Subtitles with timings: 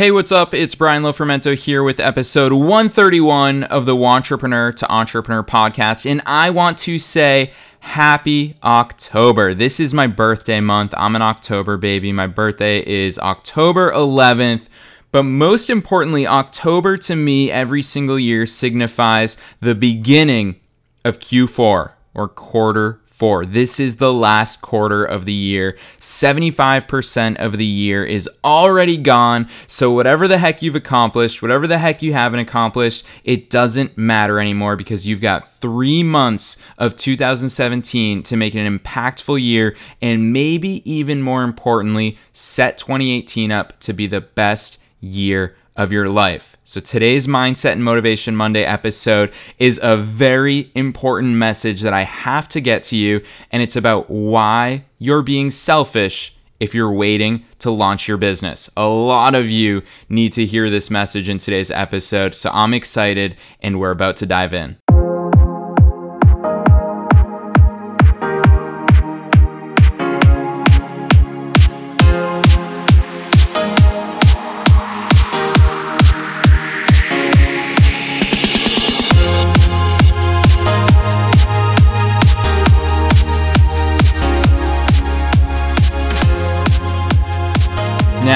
[0.00, 0.54] Hey, what's up?
[0.54, 6.10] It's Brian Lofrumento here with episode 131 of the Wantrepreneur to Entrepreneur podcast.
[6.10, 9.52] And I want to say happy October.
[9.52, 10.94] This is my birthday month.
[10.96, 12.12] I'm an October baby.
[12.12, 14.62] My birthday is October 11th.
[15.12, 20.58] But most importantly, October to me every single year signifies the beginning
[21.04, 23.44] of Q4 or quarter four.
[23.44, 25.76] This is the last quarter of the year.
[25.98, 29.46] 75% of the year is already gone.
[29.66, 34.40] So, whatever the heck you've accomplished, whatever the heck you haven't accomplished, it doesn't matter
[34.40, 40.90] anymore because you've got three months of 2017 to make an impactful year and maybe
[40.90, 46.58] even more importantly, set 2018 up to be the best year of your life.
[46.62, 52.48] So, today's Mindset and Motivation Monday episode is a very important message that I have
[52.48, 57.70] to get to you, and it's about why you're being selfish if you're waiting to
[57.70, 58.68] launch your business.
[58.76, 63.36] A lot of you need to hear this message in today's episode, so I'm excited,
[63.62, 64.76] and we're about to dive in.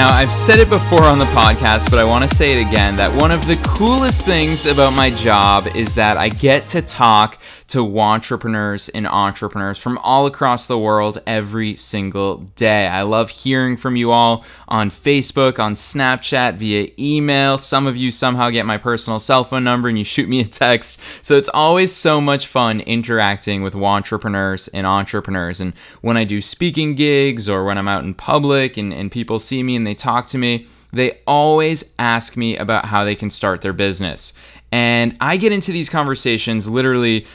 [0.05, 2.95] Now, I've said it before on the podcast, but I want to say it again
[2.97, 7.41] that one of the coolest things about my job is that I get to talk
[7.67, 12.87] to wantrepreneurs and entrepreneurs from all across the world every single day.
[12.87, 17.57] I love hearing from you all on Facebook, on Snapchat, via email.
[17.57, 20.45] Some of you somehow get my personal cell phone number and you shoot me a
[20.45, 21.01] text.
[21.21, 25.59] So it's always so much fun interacting with wantrepreneurs and entrepreneurs.
[25.59, 29.39] And when I do speaking gigs or when I'm out in public and, and people
[29.39, 33.29] see me and they talk to me, they always ask me about how they can
[33.29, 34.33] start their business.
[34.71, 37.25] And I get into these conversations literally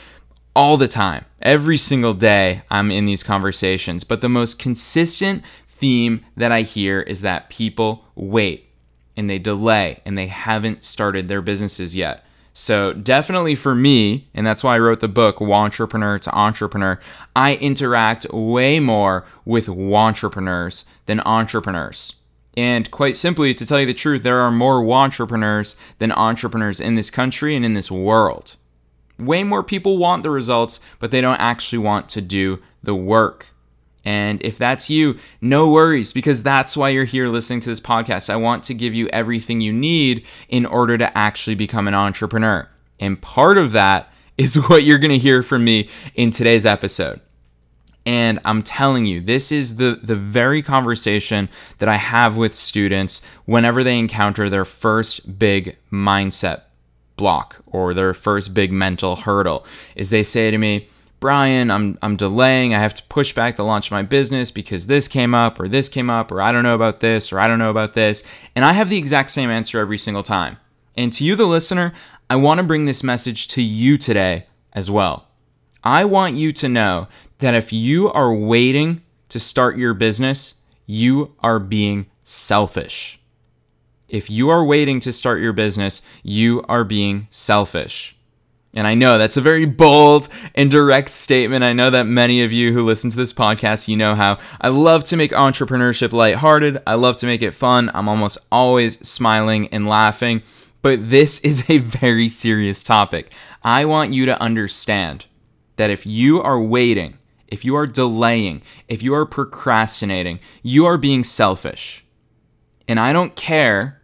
[0.55, 1.25] all the time.
[1.41, 4.03] Every single day, I'm in these conversations.
[4.03, 8.69] But the most consistent theme that I hear is that people wait
[9.17, 12.25] and they delay and they haven't started their businesses yet.
[12.53, 16.99] So, definitely for me, and that's why I wrote the book, Wantrepreneur to Entrepreneur,
[17.33, 22.13] I interact way more with wantrepreneurs than entrepreneurs.
[22.57, 26.95] And quite simply, to tell you the truth, there are more wantrepreneurs than entrepreneurs in
[26.95, 28.57] this country and in this world.
[29.21, 33.47] Way more people want the results, but they don't actually want to do the work.
[34.03, 38.29] And if that's you, no worries, because that's why you're here listening to this podcast.
[38.29, 42.67] I want to give you everything you need in order to actually become an entrepreneur.
[42.99, 47.21] And part of that is what you're going to hear from me in today's episode.
[48.03, 53.21] And I'm telling you, this is the, the very conversation that I have with students
[53.45, 56.63] whenever they encounter their first big mindset
[57.15, 60.87] block or their first big mental hurdle is they say to me,
[61.19, 62.73] Brian, I'm I'm delaying.
[62.73, 65.67] I have to push back the launch of my business because this came up or
[65.67, 68.23] this came up or I don't know about this or I don't know about this.
[68.55, 70.57] And I have the exact same answer every single time.
[70.97, 71.93] And to you the listener,
[72.27, 75.27] I want to bring this message to you today as well.
[75.83, 77.07] I want you to know
[77.37, 80.55] that if you are waiting to start your business,
[80.87, 83.20] you are being selfish.
[84.11, 88.17] If you are waiting to start your business, you are being selfish.
[88.73, 91.63] And I know that's a very bold and direct statement.
[91.63, 94.67] I know that many of you who listen to this podcast, you know how I
[94.67, 96.83] love to make entrepreneurship lighthearted.
[96.85, 97.89] I love to make it fun.
[97.93, 100.43] I'm almost always smiling and laughing.
[100.81, 103.31] But this is a very serious topic.
[103.63, 105.25] I want you to understand
[105.77, 107.17] that if you are waiting,
[107.47, 112.03] if you are delaying, if you are procrastinating, you are being selfish.
[112.89, 114.00] And I don't care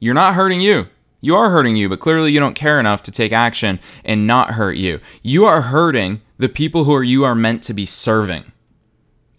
[0.00, 0.88] you're not hurting you.
[1.20, 4.52] You are hurting you, but clearly you don't care enough to take action and not
[4.52, 5.00] hurt you.
[5.22, 8.52] You are hurting the people who are you are meant to be serving.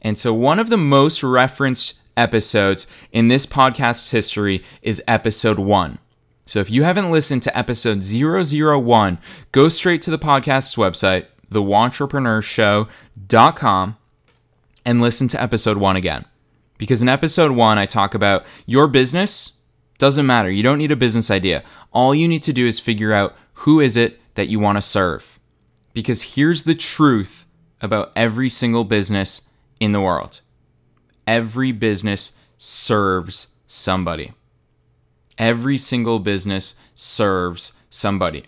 [0.02, 5.98] And so one of the most referenced episodes in this podcast's history is episode 1.
[6.46, 9.18] So if you haven't listened to episode 001,
[9.52, 13.98] go straight to the podcast's website, thewantrepreneurshow.com
[14.86, 16.26] and listen to episode 1 again.
[16.78, 19.54] Because in episode 1 I talk about your business
[20.02, 20.50] doesn't matter.
[20.50, 21.64] You don't need a business idea.
[21.92, 24.82] All you need to do is figure out who is it that you want to
[24.82, 25.40] serve.
[25.94, 27.46] Because here's the truth
[27.82, 29.44] about every single business
[29.80, 30.42] in the world.
[31.28, 34.34] Every business serves somebody.
[35.38, 38.46] Every single business serves somebody.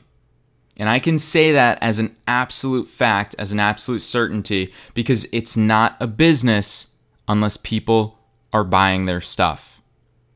[0.76, 5.56] And I can say that as an absolute fact, as an absolute certainty, because it's
[5.56, 6.88] not a business
[7.28, 8.18] unless people
[8.52, 9.84] are buying their stuff.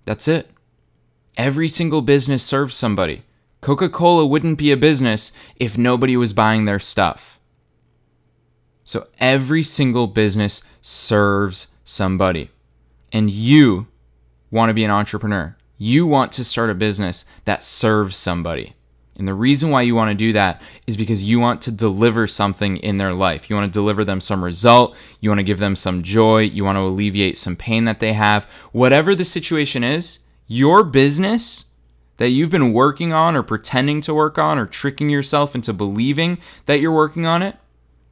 [0.05, 0.51] That's it.
[1.37, 3.21] Every single business serves somebody.
[3.61, 7.39] Coca Cola wouldn't be a business if nobody was buying their stuff.
[8.83, 12.49] So every single business serves somebody.
[13.11, 13.87] And you
[14.49, 15.55] want to be an entrepreneur.
[15.77, 18.73] You want to start a business that serves somebody.
[19.15, 22.25] And the reason why you want to do that is because you want to deliver
[22.25, 23.49] something in their life.
[23.49, 24.95] You want to deliver them some result.
[25.19, 26.41] You want to give them some joy.
[26.41, 28.45] You want to alleviate some pain that they have.
[28.71, 31.65] Whatever the situation is, your business
[32.17, 36.39] that you've been working on or pretending to work on or tricking yourself into believing
[36.65, 37.57] that you're working on it,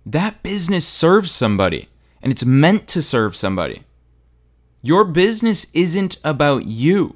[0.06, 1.90] that business serves somebody
[2.22, 3.84] and it's meant to serve somebody.
[4.82, 7.16] Your business isn't about you.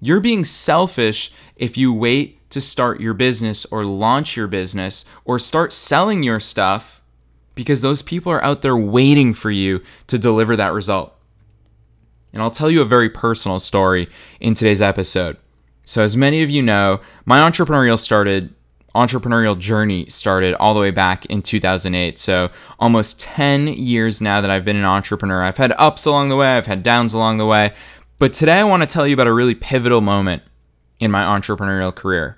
[0.00, 5.38] You're being selfish if you wait to start your business or launch your business or
[5.38, 7.02] start selling your stuff
[7.54, 11.14] because those people are out there waiting for you to deliver that result.
[12.32, 14.08] And I'll tell you a very personal story
[14.40, 15.36] in today's episode.
[15.84, 18.54] So, as many of you know, my entrepreneurial started
[18.94, 22.18] entrepreneurial journey started all the way back in 2008.
[22.18, 25.42] So, almost 10 years now that I've been an entrepreneur.
[25.42, 27.72] I've had ups along the way, I've had downs along the way,
[28.18, 30.42] but today I want to tell you about a really pivotal moment
[30.98, 32.36] in my entrepreneurial career.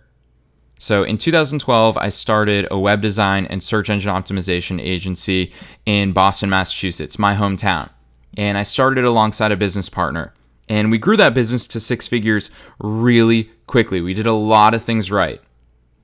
[0.78, 5.52] So in 2012, I started a web design and search engine optimization agency
[5.86, 7.90] in Boston, Massachusetts, my hometown.
[8.37, 10.32] And I started alongside a business partner.
[10.69, 14.00] And we grew that business to six figures really quickly.
[14.00, 15.40] We did a lot of things right,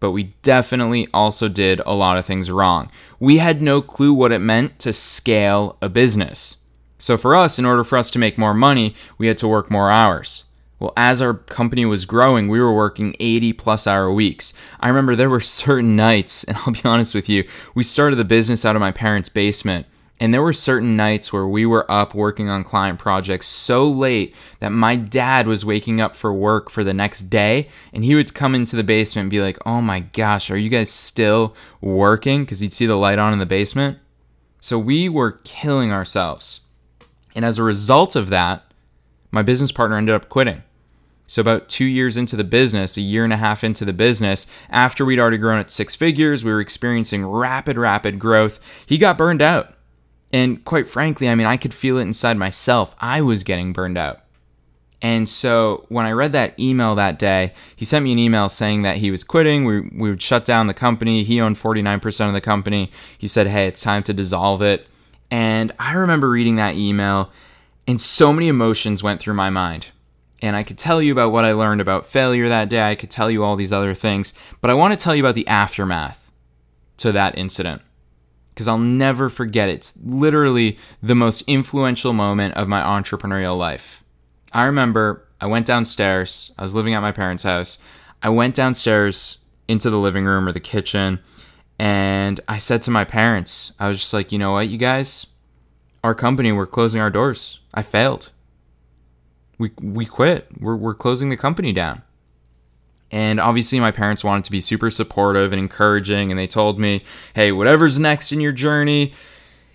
[0.01, 2.91] but we definitely also did a lot of things wrong.
[3.19, 6.59] We had no clue what it meant to scale a business.
[6.99, 9.71] So for us, in order for us to make more money, we had to work
[9.71, 10.45] more hours.
[10.81, 14.55] Well, as our company was growing, we were working 80 plus hour weeks.
[14.81, 18.25] I remember there were certain nights, and I'll be honest with you, we started the
[18.25, 19.87] business out of my parents' basement.
[20.21, 24.35] And there were certain nights where we were up working on client projects so late
[24.59, 27.69] that my dad was waking up for work for the next day.
[27.93, 30.69] And he would come into the basement and be like, Oh my gosh, are you
[30.69, 32.45] guys still working?
[32.45, 33.99] Because he'd see the light on in the basement.
[34.61, 36.63] So we were killing ourselves.
[37.35, 38.65] And as a result of that,
[39.31, 40.63] my business partner ended up quitting.
[41.31, 44.47] So, about two years into the business, a year and a half into the business,
[44.71, 48.59] after we'd already grown at six figures, we were experiencing rapid, rapid growth.
[48.87, 49.75] He got burned out.
[50.33, 52.95] And quite frankly, I mean, I could feel it inside myself.
[53.01, 54.23] I was getting burned out.
[55.01, 58.83] And so when I read that email that day, he sent me an email saying
[58.83, 59.65] that he was quitting.
[59.65, 61.23] We, we would shut down the company.
[61.23, 62.91] He owned 49% of the company.
[63.17, 64.89] He said, hey, it's time to dissolve it.
[65.31, 67.31] And I remember reading that email,
[67.87, 69.89] and so many emotions went through my mind.
[70.41, 72.83] And I could tell you about what I learned about failure that day.
[72.83, 74.33] I could tell you all these other things.
[74.61, 76.31] But I want to tell you about the aftermath
[76.99, 77.83] to that incident.
[78.59, 79.75] Because I'll never forget it.
[79.75, 84.03] It's literally the most influential moment of my entrepreneurial life.
[84.53, 86.51] I remember I went downstairs.
[86.59, 87.79] I was living at my parents' house.
[88.21, 89.39] I went downstairs
[89.69, 91.21] into the living room or the kitchen
[91.79, 95.29] and I said to my parents, I was just like, you know what, you guys,
[96.03, 97.61] our company, we're closing our doors.
[97.73, 98.33] I failed.
[99.57, 100.49] We we quit.
[100.59, 102.03] We're we're closing the company down.
[103.11, 107.03] And obviously, my parents wanted to be super supportive and encouraging, and they told me,
[107.35, 109.13] hey, whatever's next in your journey,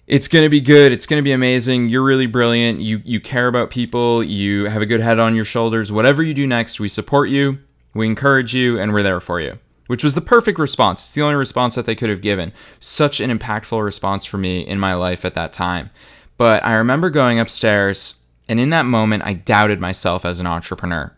[0.06, 0.91] it's going to be good.
[0.91, 1.89] It's going to be amazing.
[1.89, 2.81] You're really brilliant.
[2.81, 4.24] You, you care about people.
[4.24, 5.91] You have a good head on your shoulders.
[5.91, 7.57] Whatever you do next, we support you,
[7.94, 11.04] we encourage you, and we're there for you which was the perfect response.
[11.04, 12.54] It's the only response that they could have given.
[12.80, 15.90] Such an impactful response for me in my life at that time.
[16.37, 18.16] But I remember going upstairs,
[18.47, 21.16] and in that moment, I doubted myself as an entrepreneur.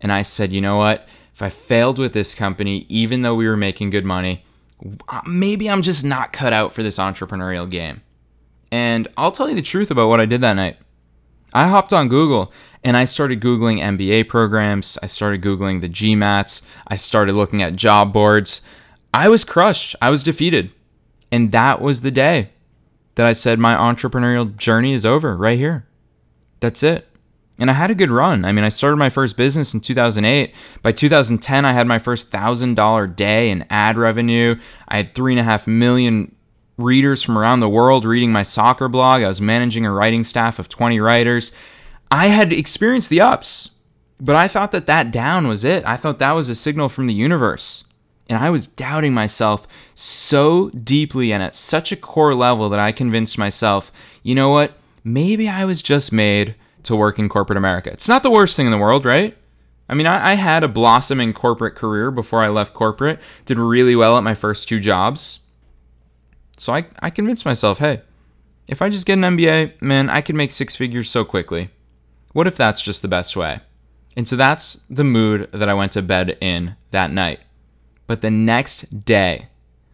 [0.00, 1.08] And I said, you know what?
[1.34, 4.44] If I failed with this company, even though we were making good money,
[5.08, 8.02] uh, maybe I'm just not cut out for this entrepreneurial game.
[8.70, 10.76] And I'll tell you the truth about what I did that night.
[11.52, 14.98] I hopped on Google and I started Googling MBA programs.
[15.02, 16.62] I started Googling the GMATs.
[16.86, 18.62] I started looking at job boards.
[19.12, 19.94] I was crushed.
[20.00, 20.70] I was defeated.
[21.30, 22.50] And that was the day
[23.14, 25.86] that I said my entrepreneurial journey is over right here.
[26.60, 27.08] That's it.
[27.58, 28.44] And I had a good run.
[28.44, 30.54] I mean, I started my first business in 2008.
[30.82, 34.56] By 2010, I had my first $1,000 day in ad revenue.
[34.88, 36.34] I had three and a half million
[36.78, 39.22] readers from around the world reading my soccer blog.
[39.22, 41.52] I was managing a writing staff of 20 writers.
[42.10, 43.70] I had experienced the ups,
[44.20, 45.84] but I thought that that down was it.
[45.84, 47.84] I thought that was a signal from the universe.
[48.28, 52.92] And I was doubting myself so deeply and at such a core level that I
[52.92, 53.92] convinced myself,
[54.22, 54.74] you know what?
[55.04, 56.54] Maybe I was just made
[56.84, 57.90] to work in corporate America.
[57.90, 59.36] It's not the worst thing in the world, right?
[59.88, 63.94] I mean, I, I, had a blossoming corporate career before I left corporate, did really
[63.94, 65.40] well at my first two jobs.
[66.56, 68.02] So I, I convinced myself, hey,
[68.68, 71.70] if I just get an MBA, man, I could make six figures so quickly.
[72.32, 73.60] What if that's just the best way?
[74.16, 77.40] And so that's the mood that I went to bed in that night.
[78.06, 79.48] But the next day,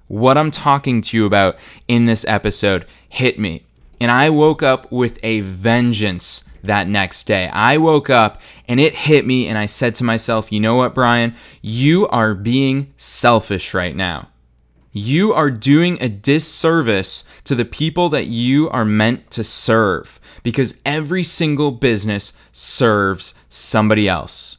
[0.09, 3.65] what I'm talking to you about in this episode hit me.
[4.01, 7.49] And I woke up with a vengeance that next day.
[7.49, 10.95] I woke up and it hit me, and I said to myself, you know what,
[10.95, 11.35] Brian?
[11.61, 14.29] You are being selfish right now.
[14.93, 20.81] You are doing a disservice to the people that you are meant to serve because
[20.87, 24.57] every single business serves somebody else.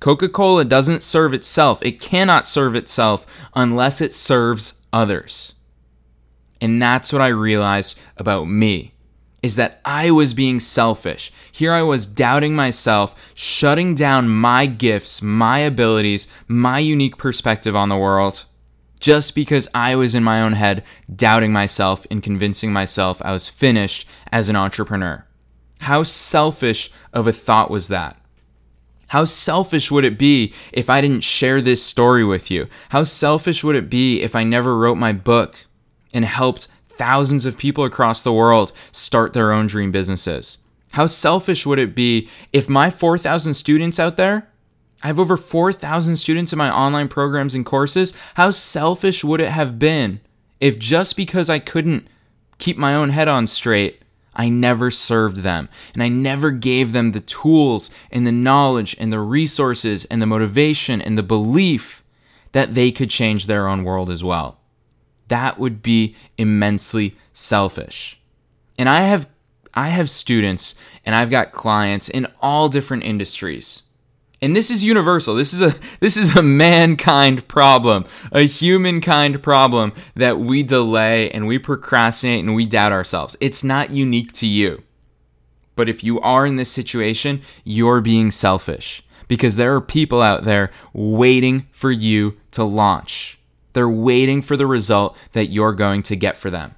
[0.00, 5.54] Coca Cola doesn't serve itself, it cannot serve itself unless it serves others.
[6.60, 8.93] And that's what I realized about me
[9.44, 11.30] is that I was being selfish.
[11.52, 17.90] Here I was doubting myself, shutting down my gifts, my abilities, my unique perspective on
[17.90, 18.44] the world,
[19.00, 20.82] just because I was in my own head,
[21.14, 25.26] doubting myself and convincing myself I was finished as an entrepreneur.
[25.80, 28.18] How selfish of a thought was that?
[29.08, 32.66] How selfish would it be if I didn't share this story with you?
[32.88, 35.66] How selfish would it be if I never wrote my book
[36.14, 40.58] and helped thousands of people across the world start their own dream businesses?
[40.92, 44.48] How selfish would it be if my 4,000 students out there,
[45.02, 49.50] I have over 4,000 students in my online programs and courses, how selfish would it
[49.50, 50.20] have been
[50.60, 52.06] if just because I couldn't
[52.58, 54.02] keep my own head on straight,
[54.34, 59.12] I never served them and I never gave them the tools and the knowledge and
[59.12, 62.02] the resources and the motivation and the belief
[62.52, 64.60] that they could change their own world as well?
[65.34, 68.20] That would be immensely selfish.
[68.78, 69.28] And I have
[69.76, 73.82] I have students and I've got clients in all different industries.
[74.40, 75.34] And this is universal.
[75.34, 81.48] This is a this is a mankind problem, a humankind problem that we delay and
[81.48, 83.36] we procrastinate and we doubt ourselves.
[83.40, 84.84] It's not unique to you.
[85.74, 90.44] But if you are in this situation, you're being selfish because there are people out
[90.44, 93.40] there waiting for you to launch.
[93.74, 96.74] They're waiting for the result that you're going to get for them.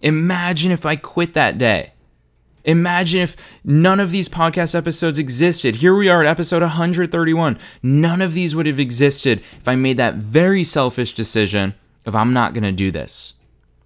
[0.00, 1.94] Imagine if I quit that day.
[2.64, 5.76] Imagine if none of these podcast episodes existed.
[5.76, 7.58] Here we are at episode 131.
[7.82, 12.32] None of these would have existed if I made that very selfish decision of I'm
[12.32, 13.34] not going to do this.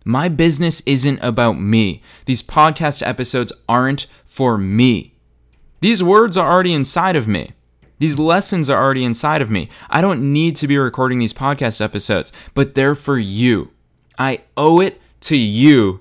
[0.04, 2.02] My business isn't about me.
[2.24, 5.14] These podcast episodes aren't for me.
[5.80, 7.52] These words are already inside of me.
[8.02, 9.68] These lessons are already inside of me.
[9.88, 13.71] I don't need to be recording these podcast episodes, but they're for you.
[14.18, 16.00] I owe it to you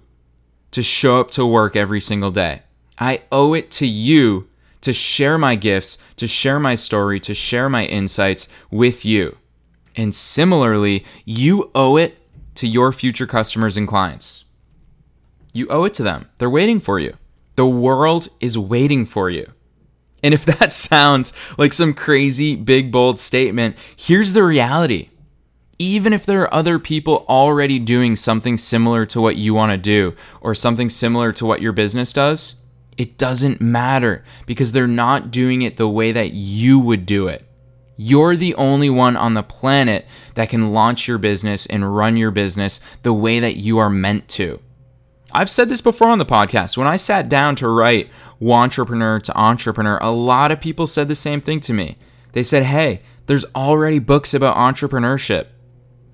[0.72, 2.63] to show up to work every single day.
[2.98, 4.48] I owe it to you
[4.81, 9.38] to share my gifts, to share my story, to share my insights with you.
[9.96, 12.17] And similarly, you owe it
[12.55, 14.46] to your future customers and clients.
[15.53, 16.29] You owe it to them.
[16.39, 17.13] They're waiting for you.
[17.58, 19.51] The world is waiting for you.
[20.23, 25.09] And if that sounds like some crazy, big, bold statement, here's the reality.
[25.79, 29.77] Even if there are other people already doing something similar to what you want to
[29.77, 32.61] do or something similar to what your business does,
[32.97, 37.47] it doesn't matter because they're not doing it the way that you would do it.
[37.97, 42.31] You're the only one on the planet that can launch your business and run your
[42.31, 44.59] business the way that you are meant to.
[45.33, 46.77] I've said this before on the podcast.
[46.77, 48.09] When I sat down to write
[48.41, 51.97] wantrepreneur to entrepreneur, a lot of people said the same thing to me.
[52.33, 55.47] They said, Hey, there's already books about entrepreneurship.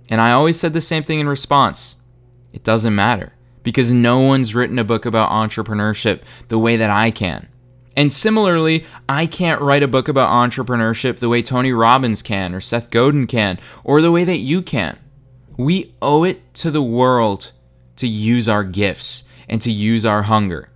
[0.09, 1.97] And I always said the same thing in response
[2.53, 3.33] it doesn't matter
[3.63, 7.49] because no one's written a book about entrepreneurship the way that I can.
[7.95, 12.61] And similarly, I can't write a book about entrepreneurship the way Tony Robbins can, or
[12.61, 14.99] Seth Godin can, or the way that you can.
[15.57, 17.51] We owe it to the world
[17.97, 20.69] to use our gifts and to use our hunger.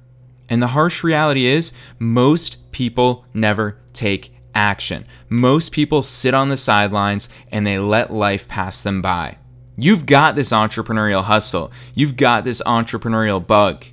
[0.50, 5.06] And the harsh reality is, most people never take action.
[5.30, 9.38] Most people sit on the sidelines and they let life pass them by.
[9.78, 13.86] You've got this entrepreneurial hustle, you've got this entrepreneurial bug.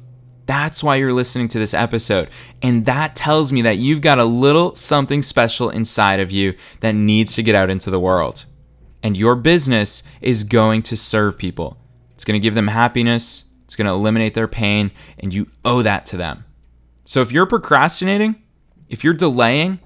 [0.47, 2.31] That's why you're listening to this episode.
[2.63, 6.95] And that tells me that you've got a little something special inside of you that
[6.95, 8.47] needs to get out into the world.
[9.03, 11.77] And your business is going to serve people.
[12.19, 15.83] It's going to give them happiness, it's going to eliminate their pain, and you owe
[15.83, 16.45] that to them.
[17.05, 18.43] So if you're procrastinating,
[18.89, 19.79] if you're delaying,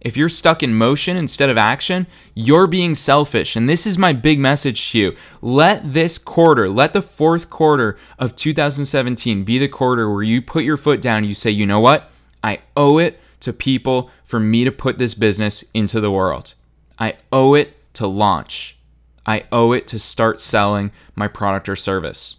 [0.00, 3.54] if you're stuck in motion instead of action, you're being selfish.
[3.54, 5.16] And this is my big message to you.
[5.40, 10.64] Let this quarter, let the fourth quarter of 2017 be the quarter where you put
[10.64, 11.22] your foot down.
[11.22, 12.10] You say, you know what?
[12.42, 16.54] I owe it to people for me to put this business into the world.
[16.98, 18.77] I owe it to launch.
[19.28, 22.36] I owe it to start selling my product or service.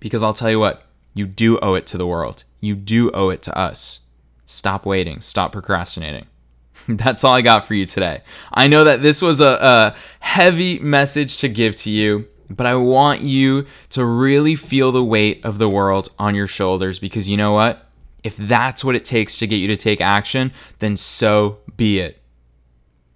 [0.00, 0.82] Because I'll tell you what,
[1.14, 2.42] you do owe it to the world.
[2.60, 4.00] You do owe it to us.
[4.44, 5.20] Stop waiting.
[5.20, 6.26] Stop procrastinating.
[6.88, 8.22] That's all I got for you today.
[8.52, 12.74] I know that this was a, a heavy message to give to you, but I
[12.74, 17.36] want you to really feel the weight of the world on your shoulders because you
[17.36, 17.86] know what?
[18.24, 22.20] If that's what it takes to get you to take action, then so be it.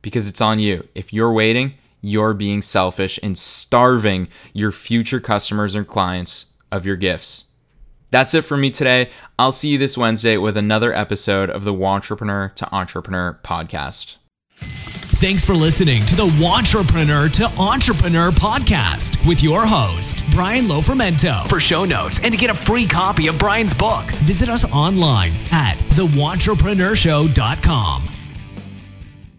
[0.02, 0.87] Because it's on you.
[0.95, 6.97] If you're waiting, you're being selfish and starving your future customers and clients of your
[6.97, 7.47] gifts.
[8.11, 9.11] That's it for me today.
[9.38, 14.17] I'll see you this Wednesday with another episode of the Wantrepreneur to Entrepreneur podcast.
[14.59, 21.49] Thanks for listening to the Wantrepreneur to Entrepreneur podcast with your host, Brian Lofrumento.
[21.49, 25.33] For show notes and to get a free copy of Brian's book, visit us online
[25.50, 28.15] at thewantrepreneurShow.com.